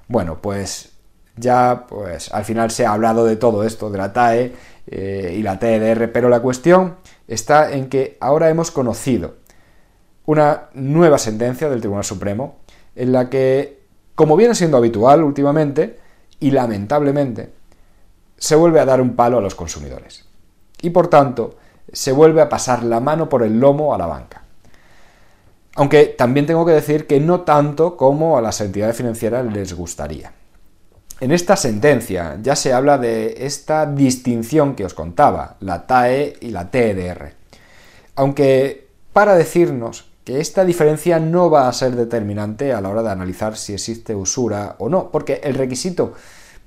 Bueno, 0.08 0.40
pues 0.42 0.92
ya 1.36 1.86
pues 1.88 2.34
al 2.34 2.46
final 2.46 2.72
se 2.72 2.86
ha 2.86 2.94
hablado 2.94 3.26
de 3.26 3.36
todo 3.36 3.64
esto, 3.64 3.90
de 3.90 3.98
la 3.98 4.14
TAE 4.14 4.54
eh, 4.88 5.36
y 5.38 5.44
la 5.44 5.60
TEDR, 5.60 6.12
pero 6.12 6.30
la 6.30 6.40
cuestión 6.40 6.96
está 7.28 7.72
en 7.72 7.90
que 7.90 8.18
ahora 8.20 8.50
hemos 8.50 8.72
conocido 8.72 9.36
una 10.26 10.70
nueva 10.74 11.18
sentencia 11.18 11.70
del 11.70 11.80
Tribunal 11.80 12.04
Supremo 12.04 12.58
en 12.96 13.12
la 13.12 13.30
que, 13.30 13.82
como 14.16 14.36
viene 14.36 14.56
siendo 14.56 14.78
habitual 14.78 15.24
últimamente, 15.24 16.00
y 16.40 16.52
lamentablemente, 16.52 17.52
se 18.38 18.56
vuelve 18.56 18.80
a 18.80 18.86
dar 18.86 19.02
un 19.02 19.16
palo 19.16 19.38
a 19.38 19.42
los 19.42 19.56
consumidores. 19.56 20.26
Y 20.82 20.92
por 20.92 21.08
tanto, 21.08 21.56
se 21.92 22.12
vuelve 22.12 22.42
a 22.42 22.50
pasar 22.50 22.84
la 22.84 23.00
mano 23.00 23.30
por 23.30 23.44
el 23.44 23.60
lomo 23.60 23.94
a 23.94 23.98
la 23.98 24.06
banca. 24.06 24.44
Aunque 25.76 26.06
también 26.06 26.46
tengo 26.46 26.66
que 26.66 26.72
decir 26.72 27.08
que 27.08 27.20
no 27.20 27.42
tanto 27.42 27.98
como 27.98 28.38
a 28.38 28.42
las 28.42 28.62
entidades 28.62 28.98
financieras 28.98 29.46
les 29.46 29.74
gustaría. 29.74 30.32
En 31.20 31.32
esta 31.32 31.56
sentencia 31.56 32.38
ya 32.42 32.56
se 32.56 32.74
habla 32.74 32.98
de 32.98 33.46
esta 33.46 33.86
distinción 33.86 34.76
que 34.76 34.86
os 34.86 34.94
contaba, 34.94 35.56
la 35.62 35.88
TAE 35.88 36.38
y 36.42 36.50
la 36.50 36.70
TEDR. 36.70 37.34
Aunque 38.16 38.88
para 39.14 39.36
decirnos 39.36 40.12
que 40.24 40.40
esta 40.40 40.66
diferencia 40.66 41.20
no 41.20 41.50
va 41.50 41.68
a 41.68 41.74
ser 41.74 41.96
determinante 41.96 42.74
a 42.74 42.82
la 42.82 42.90
hora 42.90 43.02
de 43.02 43.10
analizar 43.10 43.56
si 43.56 43.74
existe 43.74 44.14
usura 44.14 44.76
o 44.78 44.90
no, 44.90 45.10
porque 45.10 45.42
el 45.44 45.56
requisito 45.56 46.14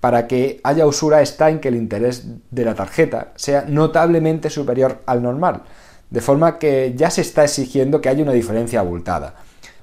para 0.01 0.27
que 0.27 0.61
haya 0.65 0.87
usura 0.87 1.21
está 1.21 1.51
en 1.51 1.61
que 1.61 1.69
el 1.69 1.77
interés 1.77 2.25
de 2.51 2.65
la 2.65 2.75
tarjeta 2.75 3.33
sea 3.37 3.65
notablemente 3.69 4.51
superior 4.51 5.03
al 5.07 5.23
normal, 5.23 5.63
de 6.09 6.21
forma 6.21 6.59
que 6.59 6.95
ya 6.97 7.11
se 7.11 7.21
está 7.21 7.45
exigiendo 7.45 8.01
que 8.01 8.09
haya 8.09 8.23
una 8.23 8.33
diferencia 8.33 8.81
abultada. 8.81 9.35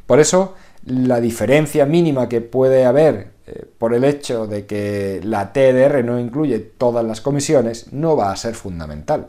Por 0.05 0.19
eso, 0.19 0.55
la 0.85 1.19
diferencia 1.19 1.85
mínima 1.85 2.27
que 2.27 2.41
puede 2.41 2.85
haber 2.85 3.31
eh, 3.45 3.65
por 3.77 3.93
el 3.93 4.03
hecho 4.03 4.47
de 4.47 4.65
que 4.65 5.21
la 5.23 5.53
TDR 5.53 6.03
no 6.03 6.19
incluye 6.19 6.59
todas 6.59 7.05
las 7.05 7.21
comisiones 7.21 7.93
no 7.93 8.15
va 8.15 8.31
a 8.31 8.35
ser 8.35 8.55
fundamental. 8.55 9.27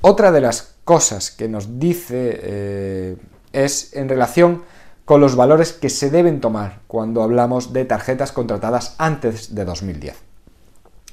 Otra 0.00 0.32
de 0.32 0.40
las 0.40 0.74
cosas 0.84 1.30
que 1.30 1.48
nos 1.48 1.78
dice 1.78 2.40
eh, 2.42 3.16
es 3.52 3.94
en 3.94 4.08
relación 4.08 4.62
con 5.12 5.20
los 5.20 5.36
valores 5.36 5.74
que 5.74 5.90
se 5.90 6.08
deben 6.08 6.40
tomar 6.40 6.80
cuando 6.86 7.22
hablamos 7.22 7.74
de 7.74 7.84
tarjetas 7.84 8.32
contratadas 8.32 8.94
antes 8.96 9.54
de 9.54 9.66
2010. 9.66 10.16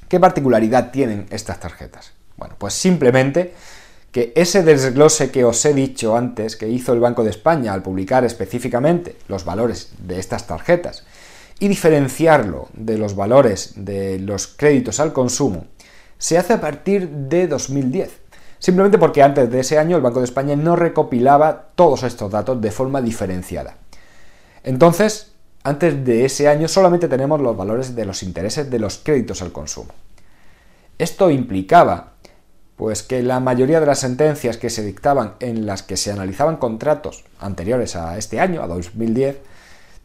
¿Qué 0.08 0.18
particularidad 0.18 0.90
tienen 0.90 1.26
estas 1.28 1.60
tarjetas? 1.60 2.12
Bueno, 2.38 2.54
pues 2.56 2.72
simplemente 2.72 3.52
que 4.10 4.32
ese 4.36 4.62
desglose 4.62 5.30
que 5.30 5.44
os 5.44 5.62
he 5.66 5.74
dicho 5.74 6.16
antes 6.16 6.56
que 6.56 6.66
hizo 6.66 6.94
el 6.94 7.00
Banco 7.00 7.24
de 7.24 7.28
España 7.28 7.74
al 7.74 7.82
publicar 7.82 8.24
específicamente 8.24 9.16
los 9.28 9.44
valores 9.44 9.92
de 9.98 10.18
estas 10.18 10.46
tarjetas 10.46 11.04
y 11.58 11.68
diferenciarlo 11.68 12.70
de 12.72 12.96
los 12.96 13.14
valores 13.14 13.74
de 13.76 14.18
los 14.18 14.46
créditos 14.46 14.98
al 14.98 15.12
consumo, 15.12 15.66
se 16.16 16.38
hace 16.38 16.54
a 16.54 16.60
partir 16.62 17.06
de 17.06 17.48
2010. 17.48 18.18
Simplemente 18.58 18.96
porque 18.96 19.22
antes 19.22 19.50
de 19.50 19.60
ese 19.60 19.76
año 19.76 19.96
el 19.96 20.02
Banco 20.02 20.20
de 20.20 20.24
España 20.24 20.56
no 20.56 20.74
recopilaba 20.74 21.66
todos 21.74 22.02
estos 22.02 22.30
datos 22.30 22.62
de 22.62 22.70
forma 22.70 23.02
diferenciada. 23.02 23.76
Entonces, 24.64 25.32
antes 25.62 26.04
de 26.04 26.24
ese 26.24 26.48
año 26.48 26.68
solamente 26.68 27.08
tenemos 27.08 27.40
los 27.40 27.56
valores 27.56 27.94
de 27.94 28.06
los 28.06 28.22
intereses 28.22 28.70
de 28.70 28.78
los 28.78 28.98
créditos 28.98 29.42
al 29.42 29.52
consumo. 29.52 29.92
Esto 30.98 31.30
implicaba 31.30 32.14
pues 32.76 33.02
que 33.02 33.22
la 33.22 33.40
mayoría 33.40 33.78
de 33.78 33.84
las 33.84 33.98
sentencias 33.98 34.56
que 34.56 34.70
se 34.70 34.82
dictaban 34.82 35.34
en 35.40 35.66
las 35.66 35.82
que 35.82 35.98
se 35.98 36.12
analizaban 36.12 36.56
contratos 36.56 37.24
anteriores 37.38 37.94
a 37.94 38.16
este 38.16 38.40
año, 38.40 38.62
a 38.62 38.66
2010, 38.66 39.36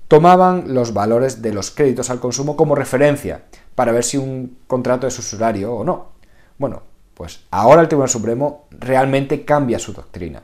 tomaban 0.09 0.73
los 0.73 0.93
valores 0.93 1.41
de 1.41 1.53
los 1.53 1.71
créditos 1.71 2.09
al 2.09 2.19
consumo 2.19 2.57
como 2.57 2.75
referencia 2.75 3.43
para 3.75 3.93
ver 3.93 4.03
si 4.03 4.17
un 4.17 4.57
contrato 4.67 5.07
es 5.07 5.17
usurario 5.17 5.73
o 5.73 5.85
no. 5.85 6.09
Bueno, 6.57 6.83
pues 7.13 7.45
ahora 7.49 7.81
el 7.81 7.87
Tribunal 7.87 8.09
Supremo 8.09 8.65
realmente 8.71 9.45
cambia 9.45 9.79
su 9.79 9.93
doctrina, 9.93 10.43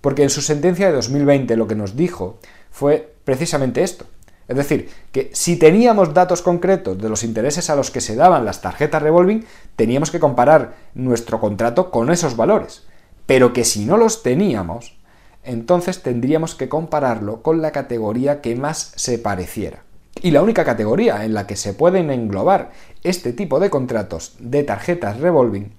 porque 0.00 0.22
en 0.22 0.30
su 0.30 0.40
sentencia 0.40 0.86
de 0.86 0.94
2020 0.94 1.56
lo 1.56 1.68
que 1.68 1.74
nos 1.74 1.94
dijo 1.94 2.38
fue 2.70 3.14
precisamente 3.24 3.82
esto. 3.82 4.06
Es 4.48 4.56
decir, 4.56 4.90
que 5.12 5.30
si 5.32 5.56
teníamos 5.56 6.12
datos 6.12 6.42
concretos 6.42 6.98
de 6.98 7.08
los 7.08 7.22
intereses 7.22 7.70
a 7.70 7.76
los 7.76 7.92
que 7.92 8.00
se 8.00 8.16
daban 8.16 8.44
las 8.44 8.60
tarjetas 8.60 9.00
revolving, 9.00 9.44
teníamos 9.76 10.10
que 10.10 10.18
comparar 10.18 10.74
nuestro 10.94 11.38
contrato 11.38 11.92
con 11.92 12.10
esos 12.10 12.36
valores. 12.36 12.82
Pero 13.26 13.52
que 13.52 13.64
si 13.64 13.84
no 13.84 13.96
los 13.96 14.24
teníamos, 14.24 14.98
entonces 15.44 16.02
tendríamos 16.02 16.56
que 16.56 16.68
compararlo 16.68 17.42
con 17.42 17.62
la 17.62 17.70
categoría 17.70 18.40
que 18.40 18.56
más 18.56 18.92
se 18.96 19.18
pareciera. 19.18 19.84
Y 20.20 20.32
la 20.32 20.42
única 20.42 20.64
categoría 20.64 21.24
en 21.24 21.34
la 21.34 21.46
que 21.46 21.56
se 21.56 21.72
pueden 21.72 22.10
englobar 22.10 22.72
este 23.04 23.32
tipo 23.32 23.60
de 23.60 23.70
contratos 23.70 24.34
de 24.40 24.64
tarjetas 24.64 25.20
revolving 25.20 25.72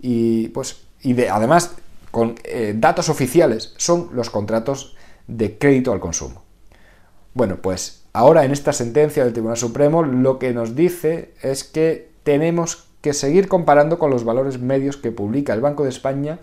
y 0.00 0.48
pues 0.48 0.84
y 1.02 1.12
de, 1.12 1.28
además 1.28 1.72
con 2.10 2.34
eh, 2.44 2.74
datos 2.76 3.08
oficiales 3.08 3.74
son 3.76 4.08
los 4.12 4.30
contratos 4.30 4.96
de 5.26 5.58
crédito 5.58 5.92
al 5.92 6.00
consumo. 6.00 6.42
Bueno, 7.34 7.56
pues 7.56 8.04
ahora 8.12 8.44
en 8.44 8.52
esta 8.52 8.72
sentencia 8.72 9.24
del 9.24 9.32
Tribunal 9.32 9.56
Supremo 9.56 10.02
lo 10.02 10.38
que 10.38 10.52
nos 10.52 10.76
dice 10.76 11.32
es 11.42 11.64
que 11.64 12.10
tenemos 12.22 12.86
que 13.00 13.12
seguir 13.12 13.48
comparando 13.48 13.98
con 13.98 14.10
los 14.10 14.24
valores 14.24 14.58
medios 14.58 14.96
que 14.96 15.10
publica 15.10 15.52
el 15.52 15.60
Banco 15.60 15.82
de 15.82 15.90
España 15.90 16.38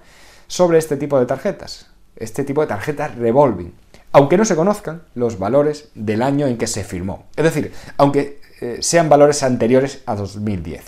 sobre 0.48 0.78
este 0.78 0.98
tipo 0.98 1.20
de 1.20 1.26
tarjetas, 1.26 1.88
este 2.16 2.44
tipo 2.44 2.62
de 2.62 2.68
tarjetas 2.68 3.16
revolving, 3.16 3.74
aunque 4.12 4.38
no 4.38 4.46
se 4.46 4.56
conozcan 4.56 5.04
los 5.16 5.40
valores 5.40 5.90
del 5.96 6.22
año 6.22 6.48
en 6.48 6.58
que 6.58 6.68
se 6.68 6.84
firmó. 6.84 7.26
Es 7.36 7.46
decir, 7.46 7.72
aunque 7.98 8.42
eh, 8.60 8.78
sean 8.82 9.10
valores 9.10 9.42
anteriores 9.44 10.04
a 10.06 10.16
2010. 10.16 10.84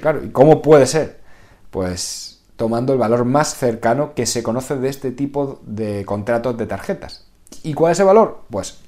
Claro, 0.00 0.24
¿y 0.24 0.28
cómo 0.28 0.62
puede 0.62 0.86
ser? 0.86 1.18
Pues 1.70 2.27
tomando 2.58 2.92
el 2.92 2.98
valor 2.98 3.24
más 3.24 3.54
cercano 3.54 4.14
que 4.14 4.26
se 4.26 4.42
conoce 4.42 4.74
de 4.76 4.88
este 4.88 5.12
tipo 5.12 5.60
de 5.62 6.04
contratos 6.04 6.58
de 6.58 6.66
tarjetas. 6.66 7.24
¿Y 7.62 7.72
cuál 7.72 7.92
es 7.92 8.00
el 8.00 8.06
valor? 8.06 8.42
Pues 8.50 8.80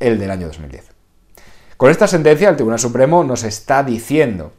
el 0.00 0.18
del 0.18 0.30
año 0.30 0.46
2010. 0.46 0.86
Con 1.76 1.90
esta 1.90 2.06
sentencia, 2.06 2.48
el 2.48 2.56
Tribunal 2.56 2.78
Supremo 2.78 3.22
nos 3.24 3.44
está 3.44 3.82
diciendo 3.82 4.52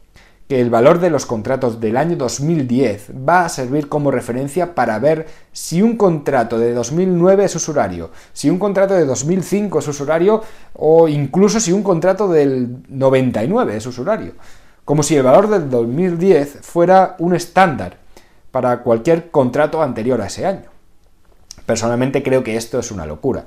que 0.48 0.60
el 0.60 0.70
valor 0.70 1.00
de 1.00 1.10
los 1.10 1.26
contratos 1.26 1.80
del 1.80 1.96
año 1.96 2.14
2010 2.14 3.10
va 3.28 3.44
a 3.44 3.48
servir 3.48 3.88
como 3.88 4.12
referencia 4.12 4.76
para 4.76 5.00
ver 5.00 5.26
si 5.50 5.82
un 5.82 5.96
contrato 5.96 6.56
de 6.56 6.74
2009 6.74 7.46
es 7.46 7.56
usurario, 7.56 8.12
si 8.32 8.48
un 8.48 8.60
contrato 8.60 8.94
de 8.94 9.06
2005 9.06 9.80
es 9.80 9.88
usurario 9.88 10.40
o 10.74 11.08
incluso 11.08 11.58
si 11.58 11.72
un 11.72 11.82
contrato 11.82 12.28
del 12.28 12.78
99 12.88 13.76
es 13.76 13.86
usurario. 13.86 14.34
Como 14.88 15.02
si 15.02 15.16
el 15.16 15.22
valor 15.22 15.50
del 15.50 15.68
2010 15.68 16.60
fuera 16.62 17.14
un 17.18 17.34
estándar 17.34 17.98
para 18.50 18.82
cualquier 18.82 19.30
contrato 19.30 19.82
anterior 19.82 20.18
a 20.22 20.28
ese 20.28 20.46
año. 20.46 20.70
Personalmente 21.66 22.22
creo 22.22 22.42
que 22.42 22.56
esto 22.56 22.78
es 22.78 22.90
una 22.90 23.04
locura. 23.04 23.44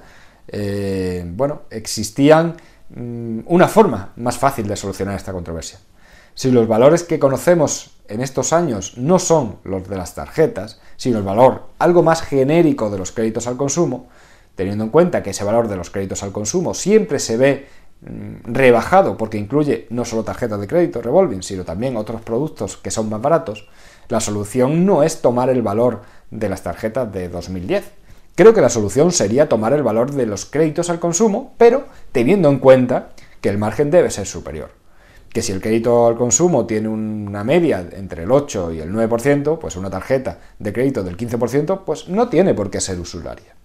Eh, 0.48 1.26
bueno, 1.26 1.64
existían 1.72 2.58
mm, 2.90 3.40
una 3.48 3.68
forma 3.68 4.14
más 4.18 4.38
fácil 4.38 4.68
de 4.68 4.76
solucionar 4.76 5.16
esta 5.16 5.34
controversia. 5.34 5.80
Si 6.36 6.52
los 6.52 6.68
valores 6.68 7.02
que 7.02 7.18
conocemos 7.18 7.98
en 8.08 8.22
estos 8.22 8.54
años 8.54 9.00
no 9.00 9.18
son 9.18 9.58
los 9.64 9.90
de 9.90 9.98
las 9.98 10.14
tarjetas, 10.14 10.80
sino 10.96 11.18
el 11.18 11.24
valor 11.24 11.70
algo 11.80 12.04
más 12.04 12.22
genérico 12.22 12.92
de 12.92 13.00
los 13.00 13.12
créditos 13.12 13.48
al 13.48 13.58
consumo, 13.58 14.10
teniendo 14.54 14.84
en 14.84 14.92
cuenta 14.92 15.24
que 15.24 15.32
ese 15.32 15.44
valor 15.44 15.70
de 15.70 15.78
los 15.78 15.90
créditos 15.90 16.22
al 16.22 16.34
consumo 16.34 16.76
siempre 16.76 17.18
se 17.18 17.38
ve 17.38 17.68
rebajado 18.02 19.18
porque 19.18 19.38
incluye 19.38 19.88
no 19.90 20.06
solo 20.06 20.24
tarjetas 20.24 20.60
de 20.60 20.68
crédito 20.68 21.02
revolving, 21.02 21.44
sino 21.44 21.64
también 21.64 21.98
otros 21.98 22.22
productos 22.22 22.78
que 22.78 22.92
son 22.92 23.10
más 23.10 23.22
baratos, 23.22 23.68
la 24.10 24.20
solución 24.20 24.86
no 24.86 25.04
es 25.04 25.22
tomar 25.22 25.50
el 25.50 25.62
valor 25.62 26.02
de 26.32 26.50
las 26.50 26.64
tarjetas 26.64 27.12
de 27.12 27.30
2010. 27.30 27.92
Creo 28.36 28.54
que 28.54 28.62
la 28.62 28.70
solución 28.70 29.12
sería 29.12 29.50
tomar 29.50 29.74
el 29.74 29.84
valor 29.84 30.12
de 30.12 30.26
los 30.26 30.46
créditos 30.46 30.90
al 30.90 31.00
consumo, 31.00 31.54
pero 31.58 31.86
teniendo 32.12 32.50
en 32.50 32.60
cuenta 32.60 33.10
que 33.40 33.50
el 33.50 33.58
margen 33.58 33.92
debe 33.92 34.10
ser 34.10 34.26
superior 34.26 34.82
que 35.32 35.42
si 35.42 35.52
el 35.52 35.62
crédito 35.62 36.08
al 36.08 36.18
consumo 36.18 36.66
tiene 36.66 36.90
una 36.90 37.44
media 37.44 37.88
entre 37.94 38.24
el 38.24 38.32
8 38.32 38.74
y 38.74 38.80
el 38.80 38.92
9%, 38.92 39.60
pues 39.60 39.76
una 39.76 39.90
tarjeta 39.90 40.40
de 40.60 40.74
crédito 40.74 41.04
del 41.04 41.18
15%, 41.18 41.84
pues 41.86 42.10
no 42.10 42.28
tiene 42.28 42.54
por 42.54 42.70
qué 42.70 42.82
ser 42.82 43.00
usuraria. 43.00 43.56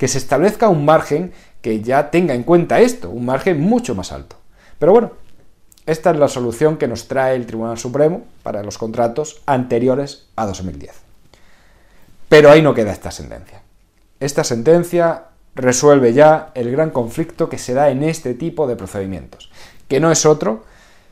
Que 0.00 0.08
se 0.08 0.16
establezca 0.16 0.70
un 0.70 0.86
margen 0.86 1.34
que 1.60 1.82
ya 1.82 2.10
tenga 2.10 2.32
en 2.32 2.42
cuenta 2.42 2.80
esto, 2.80 3.10
un 3.10 3.26
margen 3.26 3.60
mucho 3.60 3.94
más 3.94 4.12
alto. 4.12 4.36
Pero 4.78 4.92
bueno, 4.92 5.10
esta 5.84 6.10
es 6.10 6.16
la 6.16 6.28
solución 6.28 6.78
que 6.78 6.88
nos 6.88 7.06
trae 7.06 7.36
el 7.36 7.44
Tribunal 7.44 7.76
Supremo 7.76 8.22
para 8.42 8.62
los 8.62 8.78
contratos 8.78 9.42
anteriores 9.44 10.28
a 10.36 10.46
2010. 10.46 10.90
Pero 12.30 12.50
ahí 12.50 12.62
no 12.62 12.72
queda 12.72 12.92
esta 12.92 13.10
sentencia. 13.10 13.60
Esta 14.20 14.42
sentencia 14.42 15.24
resuelve 15.54 16.14
ya 16.14 16.50
el 16.54 16.70
gran 16.70 16.92
conflicto 16.92 17.50
que 17.50 17.58
se 17.58 17.74
da 17.74 17.90
en 17.90 18.02
este 18.02 18.32
tipo 18.32 18.66
de 18.66 18.76
procedimientos, 18.76 19.50
que 19.86 20.00
no 20.00 20.10
es 20.10 20.24
otro 20.24 20.64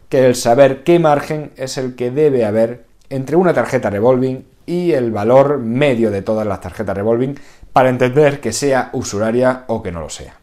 que 0.08 0.24
el 0.24 0.34
saber 0.34 0.82
qué 0.82 0.98
margen 0.98 1.52
es 1.56 1.76
el 1.76 1.94
que 1.94 2.10
debe 2.10 2.46
haber 2.46 2.86
entre 3.10 3.36
una 3.36 3.52
tarjeta 3.52 3.90
revolving 3.90 4.46
y 4.68 4.92
el 4.92 5.10
valor 5.10 5.58
medio 5.58 6.10
de 6.10 6.20
todas 6.20 6.46
las 6.46 6.60
tarjetas 6.60 6.94
revolving 6.94 7.40
para 7.78 7.90
entender 7.90 8.40
que 8.40 8.52
sea 8.52 8.90
usuraria 8.92 9.62
o 9.68 9.84
que 9.84 9.92
no 9.92 10.00
lo 10.00 10.10
sea. 10.10 10.40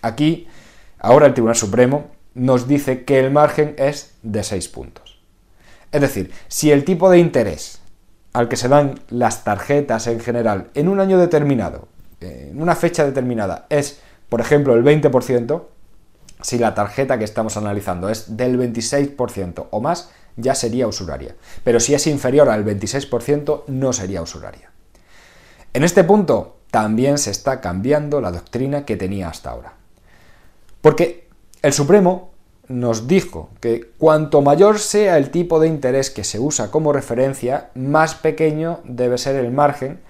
Aquí, 0.00 0.46
ahora 1.00 1.26
el 1.26 1.34
Tribunal 1.34 1.56
Supremo 1.56 2.06
nos 2.34 2.68
dice 2.68 3.04
que 3.04 3.18
el 3.18 3.32
margen 3.32 3.74
es 3.78 4.14
de 4.22 4.44
6 4.44 4.68
puntos. 4.68 5.18
Es 5.90 6.00
decir, 6.00 6.30
si 6.46 6.70
el 6.70 6.84
tipo 6.84 7.10
de 7.10 7.18
interés 7.18 7.80
al 8.32 8.48
que 8.48 8.54
se 8.54 8.68
dan 8.68 9.00
las 9.10 9.42
tarjetas 9.42 10.06
en 10.06 10.20
general 10.20 10.68
en 10.74 10.86
un 10.86 11.00
año 11.00 11.18
determinado, 11.18 11.88
en 12.20 12.62
una 12.62 12.76
fecha 12.76 13.04
determinada, 13.04 13.66
es, 13.70 13.98
por 14.28 14.40
ejemplo, 14.40 14.74
el 14.74 14.84
20%, 14.84 15.64
si 16.42 16.58
la 16.58 16.76
tarjeta 16.76 17.18
que 17.18 17.24
estamos 17.24 17.56
analizando 17.56 18.08
es 18.08 18.36
del 18.36 18.56
26% 18.56 19.66
o 19.72 19.80
más, 19.80 20.10
ya 20.36 20.54
sería 20.54 20.86
usuraria. 20.86 21.34
Pero 21.64 21.80
si 21.80 21.94
es 21.94 22.06
inferior 22.06 22.48
al 22.48 22.64
26%, 22.64 23.64
no 23.66 23.92
sería 23.92 24.22
usuraria. 24.22 24.70
En 25.72 25.82
este 25.82 26.04
punto 26.04 26.57
también 26.70 27.18
se 27.18 27.30
está 27.30 27.60
cambiando 27.60 28.20
la 28.20 28.30
doctrina 28.30 28.84
que 28.84 28.96
tenía 28.96 29.28
hasta 29.28 29.50
ahora. 29.50 29.74
Porque 30.80 31.28
el 31.62 31.72
Supremo 31.72 32.30
nos 32.68 33.08
dijo 33.08 33.50
que 33.60 33.92
cuanto 33.98 34.42
mayor 34.42 34.78
sea 34.78 35.16
el 35.16 35.30
tipo 35.30 35.58
de 35.58 35.68
interés 35.68 36.10
que 36.10 36.24
se 36.24 36.38
usa 36.38 36.70
como 36.70 36.92
referencia, 36.92 37.70
más 37.74 38.14
pequeño 38.14 38.80
debe 38.84 39.18
ser 39.18 39.36
el 39.36 39.50
margen 39.50 40.00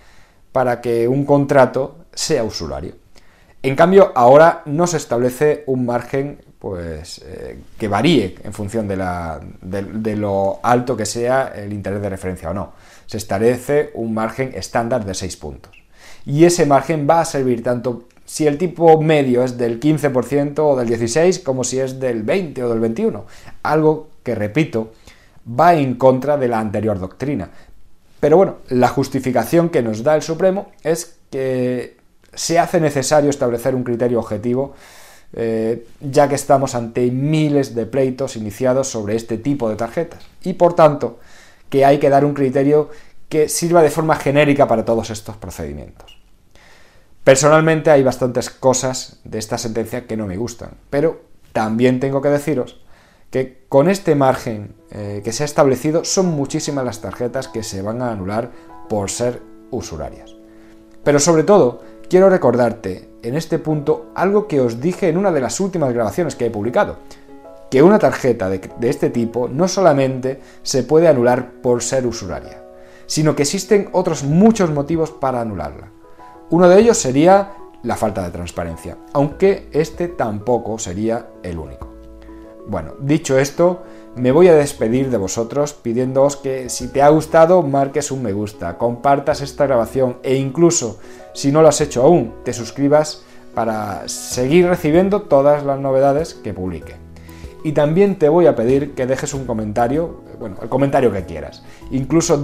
para 0.53 0.81
que 0.81 1.07
un 1.09 1.25
contrato 1.25 1.99
sea 2.13 2.43
usurario. 2.45 2.95
En 3.63 3.77
cambio, 3.77 4.13
ahora 4.15 4.63
no 4.67 4.87
se 4.87 4.97
establece 4.97 5.65
un 5.67 5.87
margen 5.87 6.41
pues 6.59 7.23
eh, 7.25 7.61
que 7.79 7.87
varíe 7.87 8.37
en 8.43 8.53
función 8.53 8.89
de, 8.89 8.97
de, 9.63 10.17
lo 10.17 10.59
alto 10.63 10.97
que 10.97 11.07
sea 11.07 11.53
el 11.55 11.73
interés 11.73 12.03
de 12.03 12.09
referencia 12.09 12.51
o 12.51 12.55
no. 12.55 12.73
Se 13.07 13.17
establece 13.17 13.91
un 13.95 14.13
margen 14.15 14.53
estándar 14.55 15.05
de 15.05 15.15
6 15.15 15.37
puntos. 15.37 15.78
Y 16.29 16.45
ese 16.45 16.67
margen 16.67 17.07
va 17.09 17.23
a 17.23 17.25
servir 17.25 17.63
tanto 17.63 18.05
si 18.27 18.47
el 18.47 18.59
tipo 18.59 19.01
medio 19.01 19.43
es 19.43 19.57
del 19.57 19.81
15% 19.81 20.59
o 20.59 20.77
del 20.77 20.87
16% 20.87 21.43
como 21.43 21.65
si 21.65 21.81
es 21.81 21.99
del 21.99 22.23
20 22.23 22.65
o 22.65 22.69
del 22.69 22.81
21. 22.81 23.25
Algo 23.63 24.09
que, 24.23 24.35
repito, 24.35 24.93
va 25.59 25.75
en 25.75 25.95
contra 25.95 26.37
de 26.37 26.49
la 26.49 26.61
anterior 26.61 27.01
doctrina. 27.01 27.49
Pero 28.21 28.37
bueno, 28.37 28.57
la 28.69 28.89
justificación 28.89 29.71
que 29.71 29.81
nos 29.81 30.03
da 30.03 30.15
el 30.17 30.23
Supremo 30.23 30.71
es 30.85 31.17
que 31.31 31.97
se 32.35 32.59
hace 32.59 32.79
necesario 32.79 33.31
establecer 33.31 33.75
un 33.75 33.83
criterio 33.83 34.19
objetivo 34.19 34.75
eh, 35.33 35.87
ya 36.01 36.29
que 36.29 36.35
estamos 36.35 36.75
ante 36.75 37.11
miles 37.11 37.75
de 37.75 37.87
pleitos 37.87 38.37
iniciados 38.37 38.89
sobre 38.89 39.17
este 39.17 39.39
tipo 39.39 39.71
de 39.71 39.77
tarjetas. 39.77 40.27
Y 40.43 40.53
por 40.53 40.75
tanto, 40.75 41.21
que 41.71 41.87
hay 41.87 41.99
que 41.99 42.11
dar 42.11 42.27
un 42.27 42.35
criterio 42.35 42.91
que 43.31 43.49
sirva 43.49 43.83
de 43.83 43.91
forma 43.91 44.17
genérica 44.17 44.69
para 44.69 44.85
todos 44.85 45.09
estos 45.09 45.37
procedimientos. 45.37 46.18
Personalmente 47.29 47.91
hay 47.91 48.03
bastantes 48.03 48.49
cosas 48.49 49.21
de 49.23 49.39
esta 49.39 49.59
sentencia 49.59 50.07
que 50.07 50.17
no 50.17 50.27
me 50.27 50.39
gustan, 50.39 50.71
pero 50.89 51.21
también 51.53 52.01
tengo 52.01 52.23
que 52.23 52.31
deciros 52.31 52.81
que 53.31 53.67
con 53.69 53.91
este 53.91 54.15
margen 54.15 54.75
eh, 54.91 55.21
que 55.23 55.33
se 55.33 55.43
ha 55.43 55.45
establecido 55.45 56.07
son 56.07 56.29
muchísimas 56.29 56.87
las 56.87 57.03
tarjetas 57.03 57.47
que 57.47 57.63
se 57.63 57.83
van 57.83 58.01
a 58.01 58.13
anular 58.13 58.51
por 58.89 59.11
ser 59.11 59.43
usurarias. 59.71 60.37
Pero 61.05 61.19
sobre 61.19 61.45
todo, 61.45 61.83
quiero 62.09 62.31
recordarte 62.31 63.11
en 63.23 63.37
este 63.37 63.59
punto 63.59 64.11
algo 64.15 64.49
que 64.49 64.63
os 64.63 64.81
dije 64.81 65.11
en 65.11 65.19
una 65.19 65.31
de 65.31 65.43
las 65.43 65.61
últimas 65.61 65.93
grabaciones 65.93 66.35
que 66.35 66.47
he 66.47 66.51
publicado, 66.51 66.97
que 67.71 67.83
una 67.83 67.99
tarjeta 67.99 68.49
de, 68.49 68.71
de 68.81 68.89
este 68.89 69.11
tipo 69.11 69.49
no 69.51 69.69
solamente 69.69 70.41
se 70.63 70.83
puede 70.83 71.09
anular 71.09 71.61
por 71.61 71.83
ser 71.83 72.07
usuraria, 72.07 72.63
sino 73.05 73.37
que 73.37 73.43
existen 73.43 73.91
otros 73.93 74.25
muchos 74.25 74.71
motivos 74.71 75.11
para 75.11 75.43
anularla. 75.43 75.98
Uno 76.51 76.69
de 76.69 76.81
ellos 76.81 76.97
sería 76.97 77.53
la 77.83 77.97
falta 77.97 78.25
de 78.25 78.31
transparencia, 78.31 78.97
aunque 79.13 79.69
este 79.73 80.09
tampoco 80.09 80.79
sería 80.79 81.29
el 81.43 81.59
único. 81.59 81.89
Bueno, 82.67 82.95
dicho 83.01 83.39
esto, 83.39 83.83
me 84.17 84.33
voy 84.33 84.49
a 84.49 84.55
despedir 84.55 85.11
de 85.11 85.17
vosotros 85.19 85.75
pidiéndoos 85.75 86.37
que 86.37 86.71
si 86.71 86.89
te 86.89 87.03
ha 87.03 87.09
gustado 87.11 87.63
marques 87.63 88.11
un 88.11 88.23
me 88.23 88.33
gusta, 88.33 88.79
compartas 88.79 89.43
esta 89.43 89.67
grabación 89.67 90.19
e 90.23 90.37
incluso 90.37 90.99
si 91.35 91.53
no 91.53 91.63
lo 91.63 91.69
has 91.69 91.81
hecho 91.83 92.03
aún, 92.03 92.35
te 92.45 92.53
suscribas 92.53 93.23
para 93.55 94.09
seguir 94.09 94.69
recibiendo 94.69 95.23
todas 95.23 95.65
las 95.65 95.79
novedades 95.79 96.35
que 96.35 96.55
publique. 96.55 96.97
Y 97.63 97.73
también 97.73 98.19
te 98.19 98.29
voy 98.29 98.47
a 98.47 98.57
pedir 98.57 98.95
que 98.95 99.07
dejes 99.07 99.35
un 99.35 99.45
comentario, 99.45 100.23
bueno, 100.39 100.57
el 100.63 100.69
comentario 100.69 101.13
que 101.13 101.25
quieras, 101.25 101.63
incluso 101.91 102.41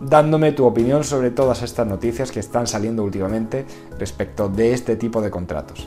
dándome 0.00 0.52
tu 0.52 0.64
opinión 0.64 1.04
sobre 1.04 1.30
todas 1.30 1.62
estas 1.62 1.86
noticias 1.86 2.30
que 2.30 2.40
están 2.40 2.66
saliendo 2.66 3.04
últimamente 3.04 3.66
respecto 3.98 4.48
de 4.48 4.72
este 4.72 4.96
tipo 4.96 5.20
de 5.20 5.30
contratos. 5.30 5.86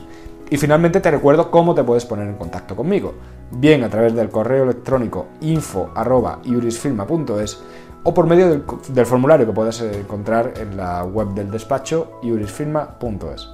Y 0.50 0.58
finalmente 0.58 1.00
te 1.00 1.10
recuerdo 1.10 1.50
cómo 1.50 1.74
te 1.74 1.82
puedes 1.82 2.04
poner 2.04 2.28
en 2.28 2.36
contacto 2.36 2.76
conmigo, 2.76 3.14
bien 3.50 3.82
a 3.84 3.88
través 3.88 4.14
del 4.14 4.28
correo 4.28 4.64
electrónico 4.64 5.28
info.iurisfirma.es 5.40 7.62
o 8.04 8.12
por 8.12 8.26
medio 8.26 8.50
del, 8.50 8.64
formulario 9.06 9.46
que 9.46 9.52
puedes 9.52 9.80
encontrar 9.80 10.54
en 10.58 10.76
la 10.76 11.04
web 11.04 11.28
del 11.28 11.50
despacho 11.50 12.18
iurisfirma.es. 12.22 13.48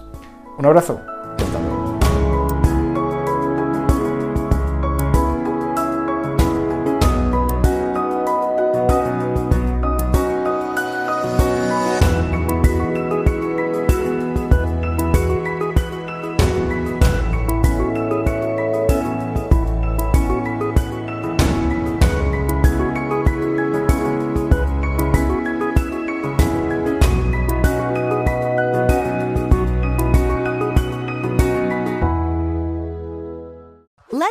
Un 0.59 0.67
abrazo 0.67 1.00